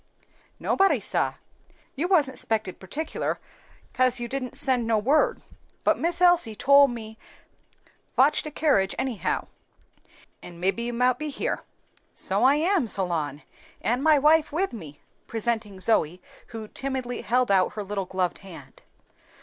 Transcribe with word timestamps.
"Nobody, 0.59 0.99
sah. 0.99 1.35
You 1.95 2.07
wasn't 2.07 2.39
spected 2.39 2.79
particular, 2.79 3.39
kase 3.93 4.19
you 4.19 4.27
didn't 4.27 4.57
send 4.57 4.87
no 4.87 4.97
word. 4.97 5.43
But 5.83 5.99
Miss 5.99 6.19
Elsie 6.21 6.55
tole 6.55 6.87
me 6.87 7.19
fotch 8.15 8.41
de 8.41 8.49
kerridge 8.49 8.95
anyhow, 8.97 9.45
an' 10.41 10.59
mebbe 10.59 10.79
you 10.79 10.91
mout 10.91 11.19
be 11.19 11.29
here." 11.29 11.61
"So 12.15 12.43
I 12.43 12.55
am, 12.55 12.87
Solon, 12.87 13.43
and 13.79 14.03
my 14.03 14.17
wife 14.17 14.51
with 14.51 14.73
me," 14.73 15.01
presenting 15.27 15.79
Zoe, 15.79 16.19
who 16.47 16.67
timidly 16.67 17.21
held 17.21 17.51
out 17.51 17.73
her 17.73 17.83
little 17.83 18.05
gloved 18.05 18.39
hand. 18.39 18.81